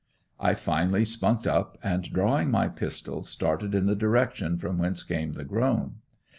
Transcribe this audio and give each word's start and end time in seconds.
I 0.39 0.55
finally 0.55 1.05
spunked 1.05 1.45
up 1.45 1.77
and 1.83 2.11
drawing 2.11 2.49
my 2.49 2.69
pistol 2.69 3.21
started 3.21 3.75
in 3.75 3.85
the 3.85 3.93
direction 3.95 4.57
from 4.57 4.79
whence 4.79 5.03
came 5.03 5.33
the 5.33 5.45
groan. 5.45 5.97